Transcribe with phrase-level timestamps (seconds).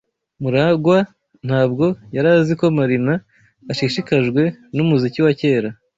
[0.41, 0.97] MuragwA
[1.47, 3.13] ntabwo yari azi ko Marina
[3.71, 4.41] ashishikajwe
[4.75, 5.69] numuziki wa kera.